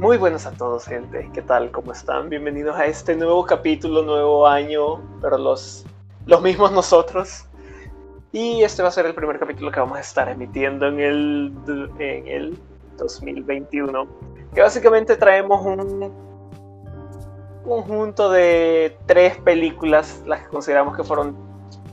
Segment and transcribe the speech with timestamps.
[0.00, 1.28] Muy buenas a todos, gente.
[1.34, 1.70] ¿Qué tal?
[1.72, 2.30] ¿Cómo están?
[2.30, 5.84] Bienvenidos a este nuevo capítulo, nuevo año, pero los,
[6.24, 7.44] los mismos nosotros.
[8.32, 11.52] Y este va a ser el primer capítulo que vamos a estar emitiendo en el,
[11.98, 12.58] en el
[12.96, 14.06] 2021.
[14.54, 16.10] Que básicamente traemos un
[17.62, 21.36] conjunto de tres películas, las que consideramos que fueron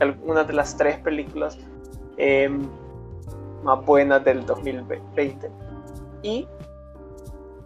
[0.00, 1.58] algunas de las tres películas
[2.16, 2.62] em,
[3.62, 5.50] más buenas del 2020.
[6.22, 6.48] Y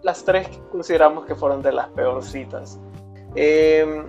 [0.03, 2.79] las tres consideramos que fueron de las peorcitas.
[3.35, 4.05] Eh,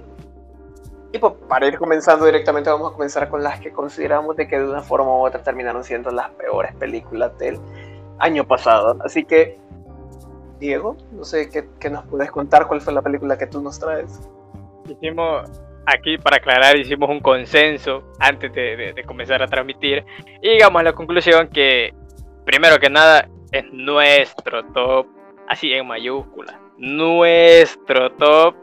[1.11, 4.57] y pues, para ir comenzando directamente, vamos a comenzar con las que consideramos de que
[4.57, 7.59] de una forma u otra terminaron siendo las peores películas del
[8.17, 8.98] año pasado.
[9.05, 9.59] Así que,
[10.59, 14.27] Diego, no sé qué, nos puedes contar, cuál fue la película que tú nos traes.
[14.89, 15.48] Hicimos,
[15.85, 20.03] aquí para aclarar, hicimos un consenso antes de, de comenzar a transmitir
[20.41, 21.93] y llegamos a la conclusión que,
[22.43, 25.05] primero que nada, es nuestro top
[25.48, 26.60] así en mayúscula.
[26.77, 28.55] Nuestro top.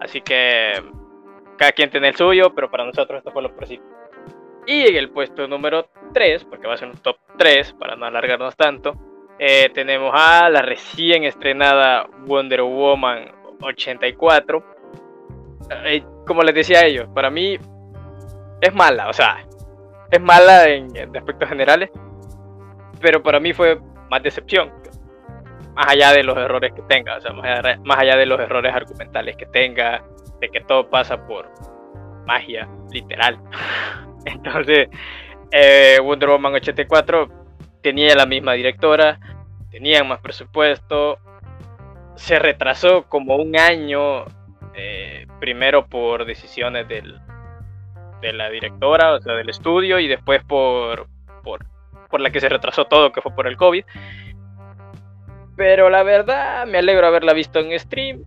[0.00, 0.72] Así que
[1.56, 3.84] cada quien tiene el suyo, pero para nosotros esto fue lo próximo.
[4.66, 8.06] Y en el puesto número 3, porque va a ser un top 3 para no
[8.06, 8.94] alargarnos tanto,
[9.38, 14.64] eh, tenemos a la recién estrenada Wonder Woman 84.
[15.84, 17.58] Eh, como les decía a ellos, para mí
[18.60, 19.46] es mala, o sea,
[20.10, 21.90] es mala en aspectos generales,
[23.00, 23.78] pero para mí fue
[24.10, 24.72] más decepción
[25.78, 29.36] más allá de los errores que tenga, o sea, más allá, de los errores argumentales
[29.36, 30.02] que tenga,
[30.40, 31.48] de que todo pasa por
[32.26, 33.38] magia, literal.
[34.24, 34.88] Entonces,
[35.52, 37.28] eh, Wonder Woman 84
[37.80, 39.20] tenía la misma directora,
[39.70, 41.20] tenía más presupuesto,
[42.16, 44.24] se retrasó como un año,
[44.74, 47.20] eh, primero por decisiones del,
[48.20, 51.06] de la directora, o sea, del estudio, y después por,
[51.44, 51.64] por,
[52.10, 53.84] por la que se retrasó todo, que fue por el COVID.
[55.58, 58.22] Pero la verdad, me alegro haberla visto en stream,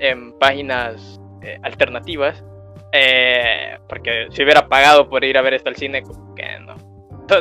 [0.00, 2.44] en páginas eh, alternativas.
[2.92, 6.02] Eh, porque si hubiera pagado por ir a ver esto al cine,
[6.34, 6.74] que no.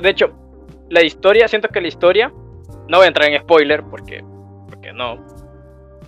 [0.01, 0.31] De hecho,
[0.89, 2.31] la historia, siento que la historia,
[2.87, 4.23] no voy a entrar en spoiler porque,
[4.69, 5.25] porque no.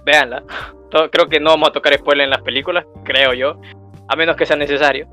[0.06, 0.44] Véanla.
[1.12, 3.60] Creo que no vamos a tocar spoiler en las películas, creo yo.
[4.08, 5.10] A menos que sea necesario.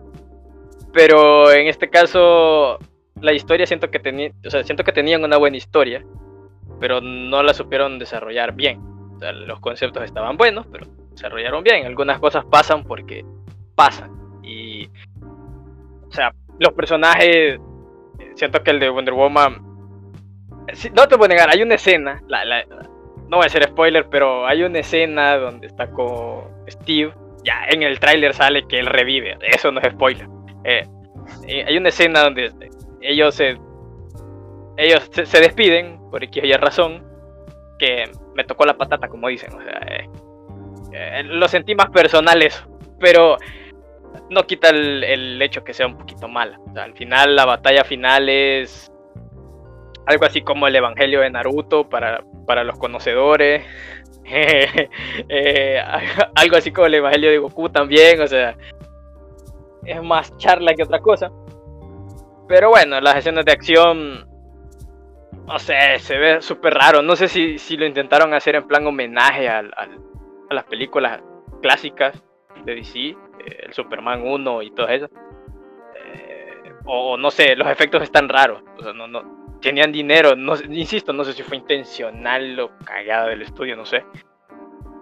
[0.93, 2.79] Pero en este caso,
[3.21, 6.05] la historia siento que o sea, siento que tenían una buena historia
[6.83, 8.81] pero no la supieron desarrollar bien.
[9.47, 11.87] Los conceptos estaban buenos, pero desarrollaron bien.
[11.87, 13.25] Algunas cosas pasan porque
[13.77, 14.11] pasan.
[14.43, 14.89] Y,
[16.09, 17.61] o sea, los personajes,
[18.35, 19.63] siento que el de Wonder Woman,
[20.93, 22.21] no te voy a negar, hay una escena,
[23.29, 27.15] no voy a hacer spoiler, pero hay una escena donde está con Steve.
[27.45, 30.27] Ya en el tráiler sale que él revive, eso no es spoiler.
[30.65, 30.85] Eh,
[31.47, 32.53] eh, hay una escena donde
[33.01, 33.57] ellos se
[34.77, 37.03] ellos se, despiden por X y razón
[37.79, 39.53] que me tocó la patata, como dicen.
[39.55, 40.09] O sea, eh,
[40.93, 42.65] eh, lo sentí más personal eso,
[43.01, 43.39] pero
[44.31, 46.61] no quita el, hecho que sea un poquito mala.
[46.77, 48.93] al final, la batalla final es
[50.07, 53.65] algo así como el Evangelio de Naruto para, para los conocedores.
[55.29, 55.83] Eh,
[56.37, 58.57] algo así como el Evangelio de Goku también, o sea,
[59.85, 61.31] es más charla que otra cosa.
[62.49, 64.32] Pero bueno, las escenas de acción
[65.47, 67.03] no sé, se ve súper raro.
[67.03, 69.63] No sé si, si, lo intentaron hacer en plan homenaje a
[70.51, 71.21] las películas
[71.61, 72.23] clásicas
[72.65, 73.17] de DC, eh,
[73.65, 75.09] el Superman 1 y todo eso.
[75.97, 78.63] Eh, o no sé, los efectos están raros.
[78.79, 80.35] O sea, no, no, tenían dinero,
[80.69, 84.05] insisto, no sé si fue intencional o cagado del estudio, no sé.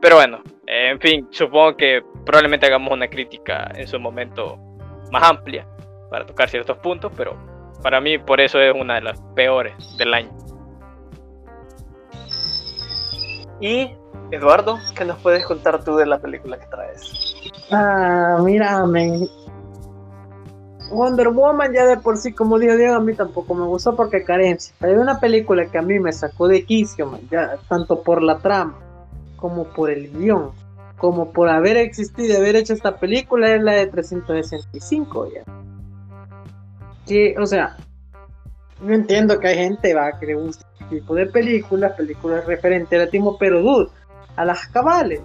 [0.01, 4.57] Pero bueno, en fin, supongo que probablemente hagamos una crítica en su momento
[5.11, 5.67] más amplia
[6.11, 7.37] para tocar ciertos puntos, pero
[7.83, 10.31] para mí, por eso es una de las peores del año.
[13.61, 13.91] Y,
[14.31, 17.35] Eduardo, ¿qué nos puedes contar tú de la película que traes?
[17.71, 18.85] Ah, mira,
[20.93, 24.25] Wonder Woman ya de por sí, como dijo Diego, a mí tampoco me gustó porque
[24.25, 24.75] carencia.
[24.81, 28.77] Hay una película que a mí me sacó de quicio, ya, tanto por la trama
[29.37, 30.51] como por el guion,
[30.99, 35.60] como por haber existido y haber hecho esta película, es la de 365 ya
[37.07, 37.77] que, o sea,
[38.87, 43.01] yo entiendo que hay gente va que le gusta este tipo de películas, películas referentes
[43.01, 43.91] al timo, pero dude,
[44.37, 45.21] a las cabales.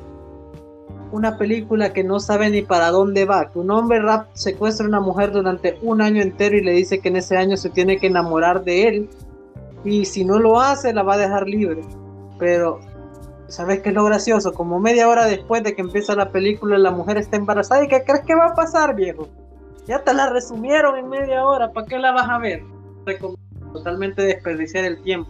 [1.11, 4.89] Una película que no sabe ni para dónde va, que un hombre rap secuestra a
[4.89, 7.97] una mujer durante un año entero y le dice que en ese año se tiene
[7.97, 9.09] que enamorar de él
[9.85, 11.81] y si no lo hace la va a dejar libre.
[12.37, 12.81] Pero,
[13.47, 14.51] ¿sabes qué es lo gracioso?
[14.53, 18.03] Como media hora después de que empieza la película la mujer está embarazada y ¿qué
[18.03, 19.29] crees que va a pasar, viejo?
[19.85, 22.63] Ya te la resumieron en media hora, ¿para qué la vas a ver?
[23.71, 25.29] Totalmente desperdiciar el tiempo.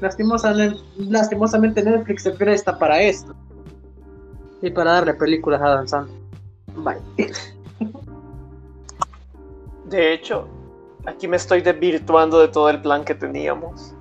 [0.00, 3.34] lastimosamente, Netflix se presta para esto.
[4.60, 6.08] Y para darle películas a Dan.
[6.76, 6.98] Bye.
[9.86, 10.48] De hecho,
[11.06, 13.94] aquí me estoy desvirtuando de todo el plan que teníamos.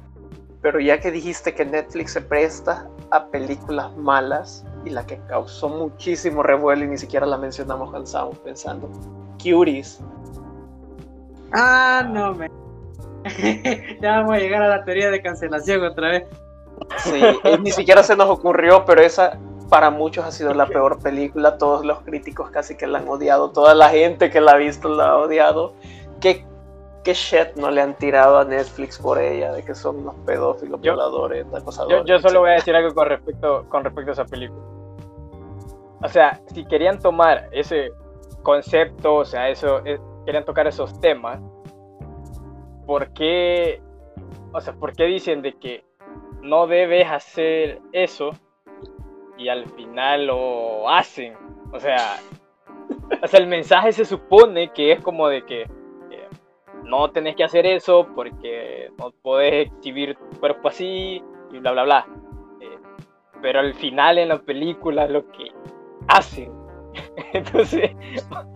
[0.62, 5.70] Pero ya que dijiste que Netflix se presta a películas malas y la que causó
[5.70, 8.90] muchísimo revuelo y ni siquiera la mencionamos cuando estábamos pensando,
[9.42, 10.00] Cuties.
[11.54, 12.50] Ah, no, me.
[14.02, 16.24] ya vamos a llegar a la teoría de cancelación otra vez.
[16.98, 17.22] Sí,
[17.62, 19.38] ni siquiera se nos ocurrió, pero esa
[19.70, 21.58] para muchos ha sido la peor película.
[21.58, 24.90] Todos los críticos casi que la han odiado, toda la gente que la ha visto
[24.90, 25.74] la ha odiado.
[26.20, 26.46] ¿Qué,
[27.04, 29.54] qué shit no le han tirado a Netflix por ella?
[29.54, 32.00] De que son unos pedófilos, Yo- violadores, acosadores.
[32.06, 34.62] Yo, yo solo voy a decir algo con respecto, con respecto a esa película.
[36.04, 37.92] O sea, si querían tomar ese
[38.44, 41.40] concepto, o sea, eso, eh, querían tocar esos temas,
[42.86, 43.82] ¿por qué,
[44.52, 45.86] o sea, por qué dicen de que
[46.42, 48.32] no debes hacer eso
[49.38, 51.36] y al final lo hacen?
[51.72, 52.18] O sea,
[53.22, 56.28] o sea, el mensaje se supone que es como de que eh,
[56.84, 61.84] no tenés que hacer eso porque no podés exhibir tu cuerpo así y bla, bla,
[61.84, 62.08] bla.
[62.60, 62.78] Eh,
[63.42, 65.52] pero al final en la película lo que
[66.08, 66.52] hacen.
[67.34, 67.92] Entonces,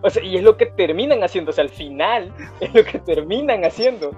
[0.02, 2.98] o sea, y es lo que terminan haciendo, o sea, al final es lo que
[2.98, 4.10] terminan haciendo.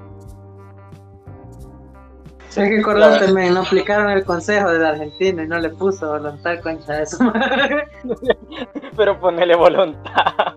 [2.50, 6.58] Sí, que acordate, men, no aplicaron el consejo del argentino y no le puso voluntad
[6.60, 7.84] concha de su madre.
[8.96, 10.56] Pero ponerle voluntad.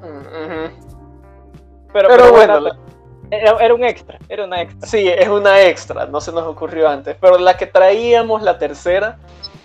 [0.00, 0.70] Ujú.
[1.92, 2.78] Pero, Pero bueno, bueno,
[3.30, 4.88] era, era un extra, era una extra.
[4.88, 7.14] Sí, es una extra, no se nos ocurrió antes.
[7.20, 9.18] Pero la que traíamos, la tercera,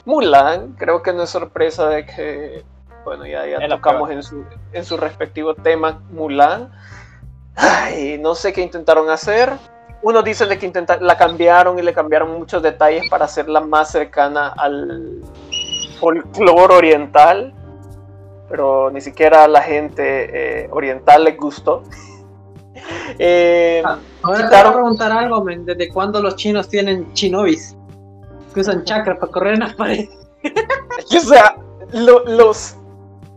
[0.07, 2.63] Mulan, creo que no es sorpresa de que,
[3.03, 6.71] bueno, ya, ya tocamos en su, en su respectivo tema Mulan.
[7.55, 9.51] Ay, no sé qué intentaron hacer.
[10.01, 13.91] Unos dicen de que intenta- la cambiaron y le cambiaron muchos detalles para hacerla más
[13.91, 15.21] cercana al
[15.99, 17.53] folclore oriental.
[18.49, 21.83] Pero ni siquiera a la gente eh, oriental les gustó.
[23.19, 25.65] Eh, Ah, Ahora te voy Quitaron- a preguntar algo, men.
[25.65, 27.75] ¿Desde cuándo los chinos tienen chinobis?
[28.57, 30.09] Que usan chakra para correr en las paredes.
[31.15, 31.55] O sea,
[31.91, 32.75] lo- los.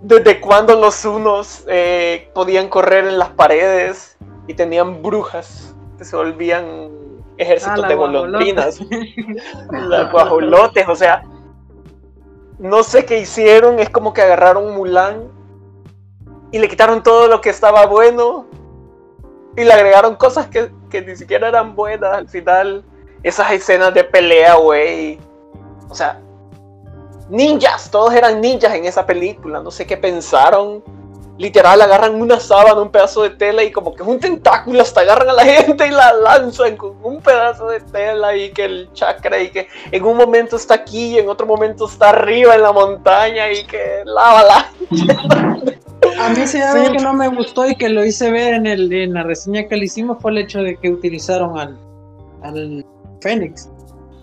[0.00, 6.17] ¿Desde cuándo los unos eh, podían correr en las paredes y tenían brujas que se
[6.17, 6.88] volvían
[7.37, 8.81] ejércitos Ah, de golondrinas?
[9.70, 11.22] Las guajolotes, o sea.
[12.58, 15.25] No sé qué hicieron, es como que agarraron Mulan
[16.50, 18.46] y le quitaron todo lo que estaba bueno
[19.55, 22.14] y le agregaron cosas que, que ni siquiera eran buenas.
[22.14, 22.84] Al final,
[23.22, 25.19] esas escenas de pelea, güey.
[25.88, 26.20] O sea,
[27.28, 30.82] ninjas, todos eran ninjas en esa película, no sé qué pensaron.
[31.38, 35.00] Literal, agarran una sábana, un pedazo de tela y como que es un tentáculo, hasta
[35.00, 38.93] agarran a la gente y la lanzan con un pedazo de tela y que el
[38.93, 42.62] chakra y que en un momento está aquí y en otro momento está arriba en
[42.62, 44.70] la montaña y que lávala.
[46.19, 48.93] A mí sí algo que no me gustó y que lo hice ver en, el,
[48.93, 51.78] en la reseña que le hicimos fue el hecho de que utilizaron al,
[52.43, 52.84] al
[53.20, 53.69] Fénix.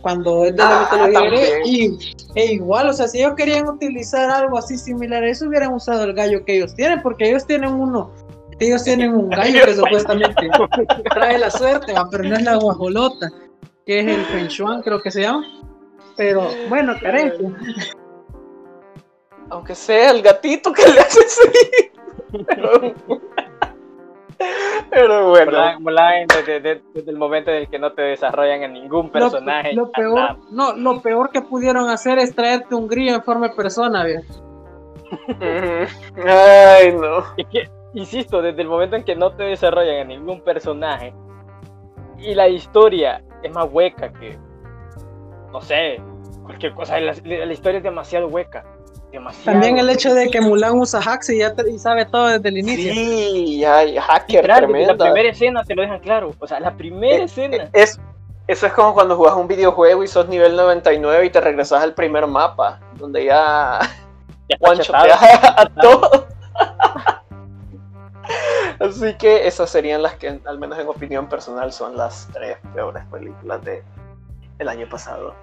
[0.01, 1.65] Cuando es de la Ah, mitología.
[1.65, 1.97] Y
[2.35, 6.03] e igual, o sea, si ellos querían utilizar algo así similar a eso, hubieran usado
[6.03, 8.11] el gallo que ellos tienen, porque ellos tienen uno.
[8.59, 10.49] Ellos tienen un gallo que supuestamente
[11.13, 13.30] trae la suerte, va, pero no es la guajolota,
[13.85, 15.45] que es el Feng Shuan, creo que se llama.
[16.16, 17.49] Pero bueno, carencia.
[19.49, 22.42] Aunque sea el gatito que le hace así.
[22.47, 22.94] Pero,
[24.89, 25.51] pero bueno.
[25.51, 29.09] Mulan, Mulan, desde, desde- desde el momento en el que no te desarrollan en ningún
[29.09, 29.73] personaje.
[29.73, 33.49] Lo, lo peor, no, lo peor que pudieron hacer es traerte un grillo en forma
[33.49, 34.21] de persona, bien.
[35.29, 36.21] Ujú.
[36.27, 37.23] Ay, no.
[37.37, 41.13] Es que, insisto, desde el momento en que no te desarrollan en ningún personaje
[42.19, 44.37] y la historia es más hueca que,
[45.51, 46.01] no sé,
[46.44, 48.65] cualquier cosa, la, la historia es demasiado hueca.
[49.11, 49.52] Demasiado.
[49.52, 52.49] También el hecho de que Mulan usa hacks y ya te- y sabe todo desde
[52.49, 52.94] el inicio.
[52.94, 54.94] Sí, ay, hacker tremenda.
[54.94, 56.33] La primera escena te lo dejan claro.
[56.40, 57.69] O sea, la primera Eh, escena.
[57.73, 57.99] Es,
[58.47, 61.94] eso es como cuando jugas un videojuego y sos nivel 99 y te regresas al
[61.94, 63.80] primer mapa, donde ya
[64.49, 65.19] ya shoteas
[65.57, 66.28] a todo.
[68.80, 73.04] Así que esas serían las que, al menos en opinión personal, son las tres peores
[73.11, 73.83] películas de
[74.59, 75.33] el año pasado.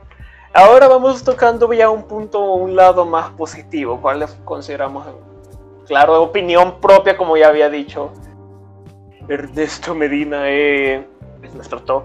[0.57, 4.01] Ahora vamos tocando ya un punto, un lado más positivo.
[4.01, 5.05] ¿Cuál consideramos?
[5.85, 8.13] Claro, opinión propia, como ya había dicho.
[9.29, 11.05] Ernesto Medina eh,
[11.43, 12.05] es nuestro top.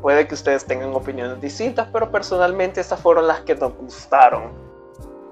[0.00, 4.44] Puede que ustedes tengan opiniones distintas, pero personalmente estas fueron las que nos gustaron.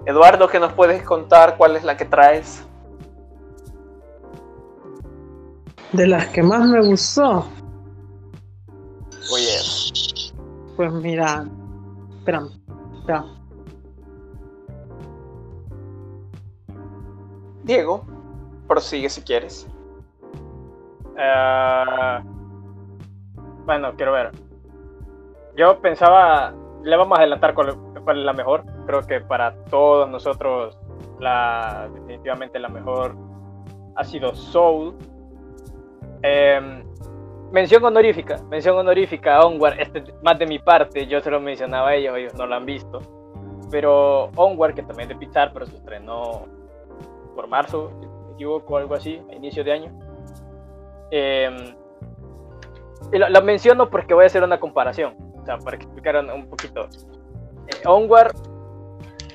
[0.05, 1.57] Eduardo, ¿qué nos puedes contar?
[1.57, 2.63] ¿Cuál es la que traes?
[5.93, 7.47] De las que más me gustó.
[9.33, 9.57] Oye,
[10.77, 11.47] Pues mira,
[12.29, 12.51] espérame,
[12.99, 13.27] espérame.
[17.65, 18.05] Diego,
[18.67, 19.67] prosigue si quieres.
[21.19, 22.23] Ah,
[23.65, 24.33] bueno, quiero ver.
[25.57, 28.65] Yo pensaba, le vamos a adelantar cuál, cuál es la mejor.
[28.87, 30.79] Creo que para todos nosotros,
[31.19, 33.17] la, definitivamente la mejor
[33.97, 34.95] ha sido Soul.
[36.23, 36.85] Em,
[37.53, 41.95] mención honorífica, mención honorífica Onward, este, más de mi parte, yo se lo mencionaba a
[41.95, 43.01] ellos, ellos no lo han visto.
[43.71, 46.47] Pero Onward, que también es de Pixar, pero se estrenó
[47.35, 49.93] por marzo, si me equivoco, algo así, a inicio de año.
[51.11, 51.75] Eh,
[53.13, 56.89] lo, lo, menciono porque voy a hacer una comparación, o sea, para explicar un poquito.
[57.69, 58.35] Eh, Onward,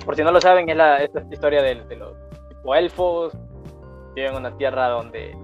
[0.06, 2.14] por si no lo saben, es la, esta historia de, de los
[2.50, 3.38] tipo elfos,
[4.16, 5.36] viven en una tierra donde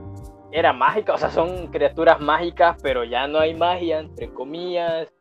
[0.52, 5.12] era mágica, o sea, son criaturas mágicas, pero ya no hay magia, entre comillas,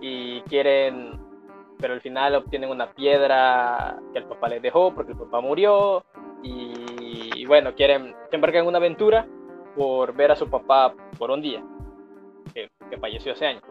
[0.00, 1.20] y quieren,
[1.78, 6.04] pero al final obtienen una piedra que el papá les dejó porque el papá murió,
[6.44, 9.26] y, bueno, quieren, se embarcan en una aventura
[9.76, 11.64] por ver a su papá por un día,
[12.52, 13.62] que, que, falleció hace años.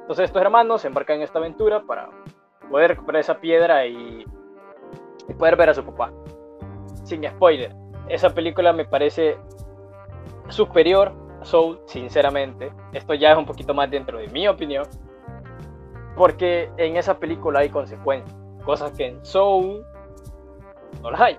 [0.00, 2.10] Entonces estos hermanos se embarcan en esta aventura para
[2.70, 4.24] poder recuperar esa piedra y,
[5.28, 6.12] y poder ver a su papá.
[7.04, 7.74] Sin spoiler,
[8.08, 9.38] esa película me parece
[10.48, 12.72] superior a Soul, sinceramente.
[12.92, 14.86] Esto ya es un poquito más dentro de mi opinión.
[16.16, 18.36] Porque en esa película hay consecuencias.
[18.64, 19.84] Cosas que en Soul
[21.02, 21.38] no las hay.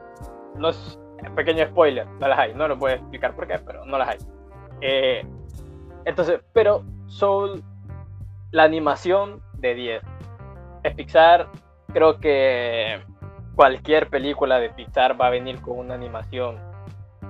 [0.58, 1.00] No es
[1.36, 2.54] pequeño spoiler, no las hay.
[2.54, 4.18] No lo voy a explicar por qué, pero no las hay.
[4.82, 5.26] Eh,
[6.06, 7.64] entonces, pero Soul,
[8.52, 10.04] la animación de 10.
[10.84, 11.48] Es Pixar,
[11.92, 13.02] creo que
[13.56, 16.60] cualquier película de Pixar va a venir con una animación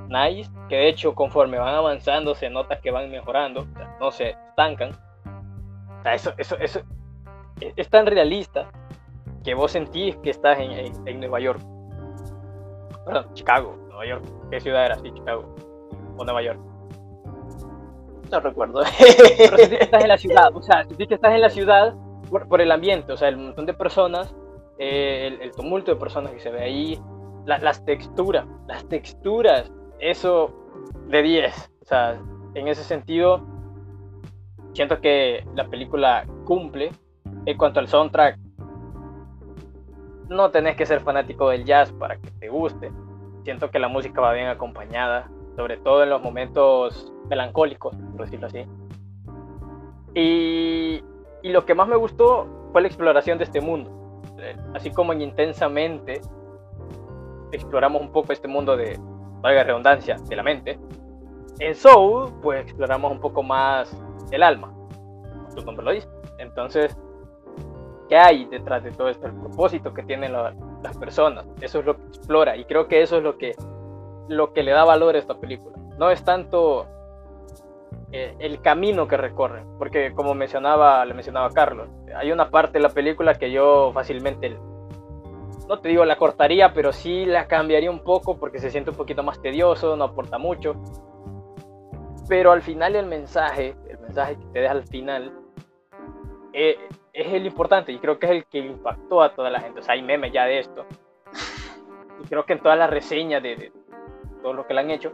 [0.10, 4.12] nice, que de hecho conforme van avanzando se nota que van mejorando, o sea, no
[4.12, 4.92] se estancan.
[6.00, 6.82] O sea, eso, eso, eso
[7.60, 8.70] es, es, tan realista
[9.44, 11.62] que vos sentís que estás en, en, en, Nueva York.
[13.06, 14.26] Perdón, Chicago, Nueva York.
[14.52, 14.96] ¿Qué ciudad era?
[14.98, 15.56] Sí, Chicago.
[16.18, 16.60] O Nueva York.
[18.32, 18.82] No recuerdo.
[19.38, 21.96] Pero sentís que estás en la ciudad, o sea, sentís que estás en la ciudad
[22.30, 24.36] por, por el ambiente, o sea, el montón de personas,
[24.80, 27.00] eh, el, el, tumulto de personas que se ve ahí,
[27.46, 30.52] la, las texturas, las texturas eso
[31.08, 31.72] de 10.
[31.82, 32.20] O sea,
[32.54, 33.42] en ese sentido,
[34.74, 36.92] siento que la película cumple.
[37.46, 38.40] En cuanto al soundtrack,
[40.30, 42.92] no tenés que ser fanático del jazz para que te guste.
[43.44, 48.48] Siento que la música va bien acompañada, sobre todo en los momentos melancólicos, por decirlo
[48.48, 48.66] así.
[50.16, 51.04] Y,
[51.44, 53.92] lo que más me gustó fue la exploración de este mundo.
[54.74, 56.22] Así como en Intensamente
[57.52, 59.00] exploramos un poco este mundo de,
[59.46, 60.80] valga redundancia, de la mente.
[61.60, 63.96] En Soul, pues exploramos un poco más
[64.32, 64.74] el alma,
[65.64, 66.08] nombre lo dice.
[66.40, 66.98] Entonces,
[68.10, 69.28] ¿qué hay detrás de todo esto?
[69.28, 71.46] El propósito que tienen la, las personas.
[71.62, 73.56] Eso es lo que explora y creo que eso es lo que,
[74.28, 75.78] lo que le da valor a esta película.
[75.98, 76.88] No es tanto
[78.12, 82.84] eh, el camino que recorren, porque como mencionaba, le mencionaba Carlos, hay una parte de
[82.84, 84.58] la película que yo fácilmente
[85.68, 88.98] no te digo la cortaría, pero sí la cambiaría un poco porque se siente un
[88.98, 90.76] poquito más tedioso, no aporta mucho.
[92.28, 95.34] Pero al final el mensaje, el mensaje que te deja al final,
[96.54, 96.78] eh,
[97.14, 99.80] es el importante y creo que es el que impactó a toda la gente.
[99.80, 100.86] O sea, hay memes ya de esto.
[102.24, 103.72] Y creo que en todas las reseñas de, de
[104.42, 105.12] todo lo que le han hecho,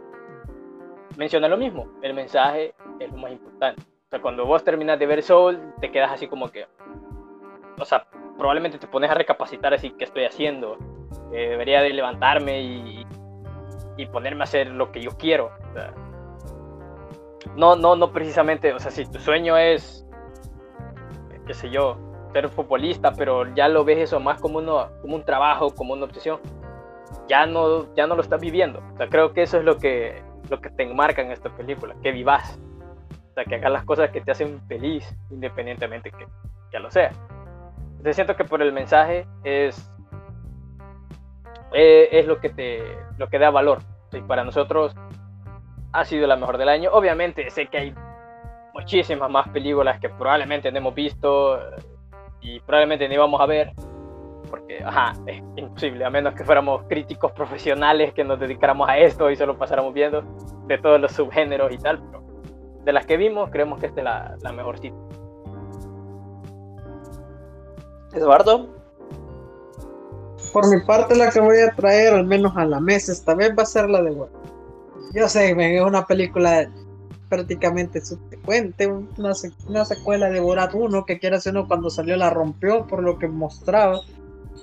[1.16, 1.88] menciona lo mismo.
[2.02, 3.82] El mensaje es lo más importante.
[3.82, 6.66] O sea, cuando vos terminas de ver Soul, te quedas así como que,
[7.78, 8.06] o sea,
[8.38, 10.76] probablemente te pones a recapacitar así qué estoy haciendo.
[11.32, 13.06] Eh, debería de levantarme y,
[13.96, 15.50] y, ponerme a hacer lo que yo quiero.
[17.56, 20.06] No, no, no precisamente, o sea, si tu sueño es,
[21.46, 21.98] qué sé yo,
[22.32, 26.04] ser futbolista, pero ya lo ves eso más como, uno, como un trabajo, como una
[26.04, 26.40] obsesión,
[27.28, 28.82] ya no, ya no lo estás viviendo.
[28.94, 31.94] O sea, creo que eso es lo que, lo que te enmarca en esta película,
[32.02, 32.58] que vivas.
[33.30, 36.26] O sea, que hagas las cosas que te hacen feliz, independientemente que
[36.72, 37.12] ya lo sea.
[38.02, 39.88] Entonces siento que por el mensaje es,
[41.72, 42.82] eh, es lo, que te,
[43.16, 43.78] lo que da valor.
[44.10, 44.92] Y para nosotros
[45.92, 46.90] ha sido la mejor del año.
[46.92, 47.94] Obviamente sé que hay
[48.74, 51.60] muchísimas más películas que probablemente no hemos visto
[52.40, 53.72] y probablemente ni vamos a ver.
[54.50, 59.30] Porque, ajá, es imposible, a menos que fuéramos críticos profesionales que nos dedicáramos a esto
[59.30, 60.22] y solo pasáramos viendo
[60.66, 62.02] de todos los subgéneros y tal.
[62.10, 62.24] Pero
[62.82, 64.96] de las que vimos, creemos que esta es la, la mejor cita.
[68.12, 68.68] Eduardo.
[70.52, 73.52] Por mi parte, la que voy a traer, al menos a la mesa esta vez,
[73.56, 74.14] va a ser la de
[75.14, 76.68] Yo sé, es una película
[77.28, 79.32] prácticamente subsecuente, una,
[79.66, 83.18] una secuela de Borat 1 que quiera hacer uno cuando salió la rompió por lo
[83.18, 84.00] que mostraba.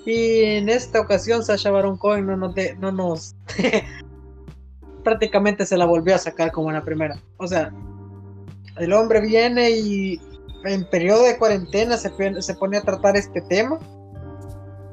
[0.06, 3.36] Y en esta ocasión Sasha Baron Cohen no nos, no nos
[5.04, 7.20] prácticamente se la volvió a sacar como en la primera.
[7.38, 7.74] O sea,
[8.78, 10.22] el hombre viene y
[10.66, 12.12] en periodo de cuarentena se,
[12.42, 13.80] se pone a tratar este tema.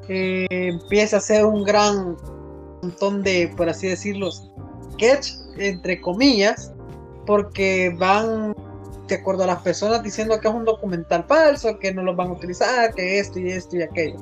[0.07, 2.15] Empieza a hacer un gran
[2.81, 4.29] montón de, por así decirlo,
[4.93, 6.71] sketch, entre comillas,
[7.25, 8.55] porque van
[9.07, 12.29] de acuerdo a las personas diciendo que es un documental falso, que no lo van
[12.29, 14.17] a utilizar, que esto y esto y aquello.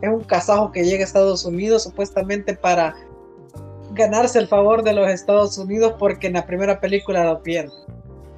[0.00, 2.94] Es un casajo que llega a Estados Unidos supuestamente para
[3.92, 7.72] ganarse el favor de los Estados Unidos porque en la primera película lo pierde.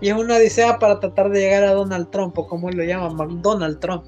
[0.00, 3.26] Y es una odisea para tratar de llegar a Donald Trump, o como lo llama,
[3.42, 4.04] Donald Trump.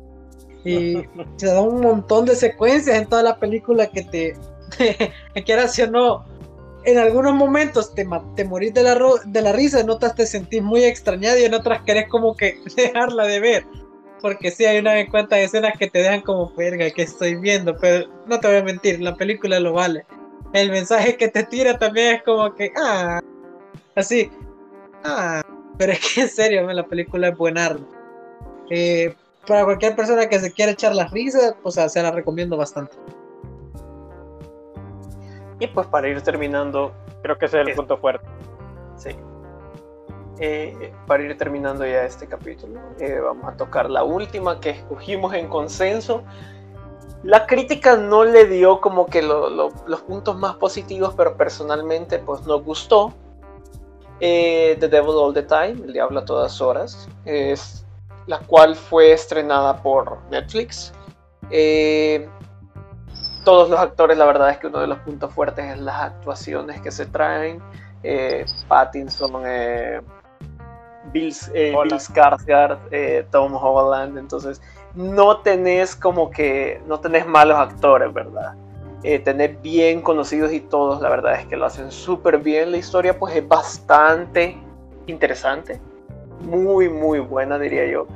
[0.64, 0.96] Y
[1.36, 4.36] se da un montón de secuencias en toda la película que te,
[5.44, 6.24] quieras o no,
[6.84, 8.06] en algunos momentos te,
[8.36, 11.54] te morís de la, de la risa, en otras te sentís muy extrañado y en
[11.54, 13.66] otras querés como que dejarla de ver.
[14.20, 17.76] Porque sí, hay una cuenta de escenas que te dejan como verga que estoy viendo,
[17.76, 20.04] pero no te voy a mentir, la película lo vale
[20.52, 23.20] el mensaje que te tira también es como que, ah,
[23.94, 24.30] así,
[25.04, 25.42] ah,
[25.78, 27.76] pero es que en serio, la película es buena.
[28.70, 29.14] Eh,
[29.46, 32.96] para cualquier persona que se quiera echar las risas, pues se la recomiendo bastante.
[35.58, 38.26] Y pues para ir terminando, creo que ese es el punto fuerte.
[38.96, 39.10] Sí.
[40.38, 45.34] Eh, para ir terminando ya este capítulo, eh, vamos a tocar la última que escogimos
[45.34, 46.24] en consenso
[47.22, 52.64] la crítica no le dio como que los puntos más positivos, pero personalmente pues nos
[52.64, 53.14] gustó.
[54.24, 57.84] Eh, the Devil All the Time, El Diablo a todas horas, es
[58.28, 60.92] la cual fue estrenada por Netflix.
[61.50, 62.28] Eh,
[63.44, 66.80] todos los actores, la verdad es que uno de los puntos fuertes es las actuaciones
[66.82, 67.60] que se traen.
[68.04, 69.42] Eh, Pattinson,
[71.12, 72.78] Bill, Bill Skarsgård,
[73.32, 74.62] Tom Holland, entonces
[74.94, 78.54] no tenés como que, no tenés malos actores, ¿verdad?
[79.04, 82.70] Eh, tener bien conocidos y todos, la verdad es que lo hacen súper bien.
[82.70, 84.56] La historia pues es bastante
[85.06, 85.80] interesante,
[86.40, 88.06] muy, muy buena diría yo.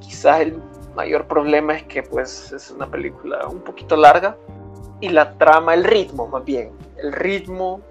[0.00, 0.62] Quizás el
[0.96, 4.36] mayor problema es que pues es una película un poquito larga
[5.00, 7.82] y la trama, el ritmo más bien, el ritmo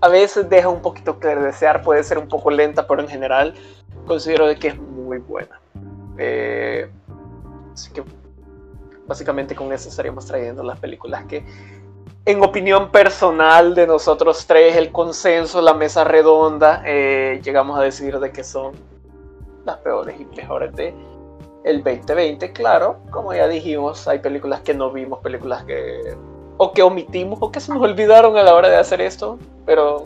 [0.00, 3.54] a veces deja un poquito que desear, puede ser un poco lenta, pero en general
[4.06, 5.60] considero de que es muy buena.
[6.18, 6.88] Eh,
[7.72, 8.02] así que
[9.08, 11.44] básicamente con eso estaríamos trayendo las películas que,
[12.24, 18.20] en opinión personal de nosotros tres, el consenso, la mesa redonda, eh, llegamos a decir
[18.20, 18.74] de que son
[19.64, 20.94] las peores y mejores de
[21.64, 22.52] el 2020.
[22.52, 26.16] Claro, como ya dijimos, hay películas que no vimos, películas que
[26.58, 30.04] o que omitimos o que se nos olvidaron a la hora de hacer esto, pero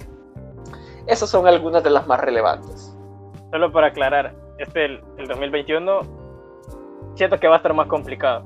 [1.06, 2.96] esas son algunas de las más relevantes.
[3.50, 6.00] Solo para aclarar, este, el, 2021,
[7.14, 8.44] siento que va a estar más complicado.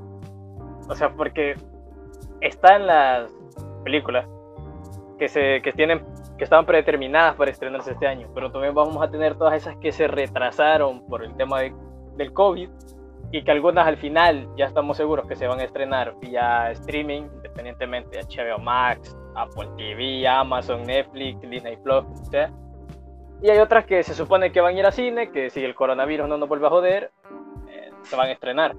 [0.89, 1.55] O sea, porque
[2.41, 3.31] están las
[3.83, 4.27] películas
[5.17, 6.03] que se que tienen
[6.37, 9.91] que estaban predeterminadas para estrenarse este año, pero también vamos a tener todas esas que
[9.91, 12.69] se retrasaron por el tema del COVID
[13.31, 17.23] y que algunas al final ya estamos seguros que se van a estrenar vía streaming,
[17.23, 22.51] independientemente de HBO Max, Apple TV, Amazon, Netflix, Disney Plus, sea
[23.41, 25.75] y hay otras que se supone que van a ir a cine, que si el
[25.75, 27.11] coronavirus no nos vuelve a joder,
[27.69, 28.75] eh, se van a estrenar.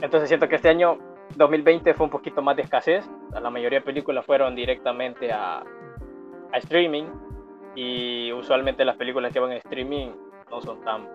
[0.00, 0.98] Entonces siento que este año
[1.36, 3.08] 2020 fue un poquito más de escasez.
[3.32, 5.58] La mayoría de películas fueron directamente a,
[6.52, 7.04] a streaming.
[7.74, 10.10] Y usualmente las películas que van a streaming
[10.50, 11.08] no son tan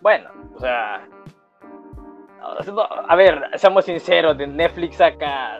[0.00, 0.32] buenas.
[0.54, 1.08] O sea,
[3.08, 5.58] a ver, seamos sinceros, de Netflix saca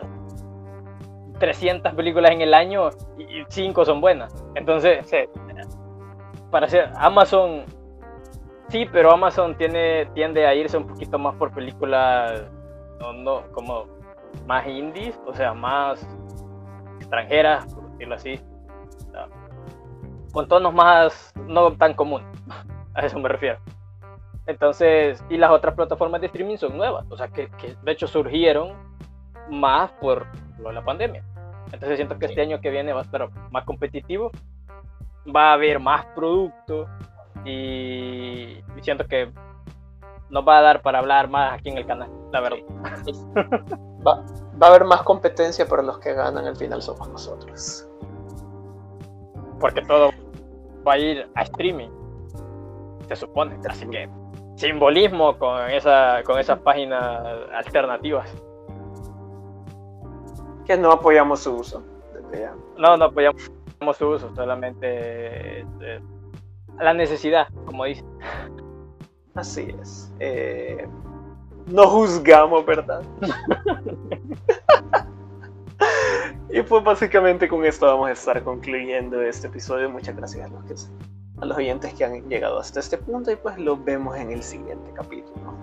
[1.39, 4.45] 300 películas en el año y 5 son buenas.
[4.55, 5.05] Entonces,
[6.51, 7.65] para hacer Amazon
[8.69, 12.43] sí, pero Amazon tiene tiende a irse un poquito más por películas
[12.99, 13.85] no, como
[14.45, 16.07] más indies, o sea, más
[16.97, 18.39] extranjeras, por decirlo así.
[20.31, 22.27] con tonos más no tan comunes.
[22.93, 23.59] A eso me refiero.
[24.47, 28.07] Entonces, y las otras plataformas de streaming son nuevas, o sea, que, que de hecho
[28.07, 28.73] surgieron
[29.49, 30.27] más por
[30.59, 31.23] lo de la pandemia.
[31.71, 34.31] Entonces siento que este año que viene va a estar más competitivo
[35.33, 36.87] va a haber más producto
[37.43, 39.31] y siento que
[40.29, 42.57] nos va a dar para hablar más aquí en el canal, la verdad.
[44.05, 44.23] Va,
[44.61, 47.87] va a haber más competencia, pero los que ganan al final somos nosotros.
[49.59, 50.11] Porque todo
[50.87, 51.89] va a ir a streaming,
[53.07, 53.57] se supone.
[53.67, 54.09] Así que
[54.55, 58.29] simbolismo con, esa, con esas páginas alternativas.
[60.65, 61.83] Que no apoyamos su uso.
[62.77, 63.49] No, no apoyamos
[63.97, 66.01] su uso, solamente eh,
[66.79, 68.03] la necesidad, como dice.
[69.35, 70.13] Así es.
[70.19, 70.87] Eh,
[71.67, 73.01] no juzgamos, ¿verdad?
[76.49, 79.89] y pues básicamente con esto vamos a estar concluyendo este episodio.
[79.89, 80.75] Muchas gracias a los, que,
[81.41, 84.43] a los oyentes que han llegado hasta este punto y pues los vemos en el
[84.43, 85.55] siguiente capítulo.